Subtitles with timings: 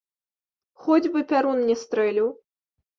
[0.87, 2.37] Хоць бы пярун не стрэліў!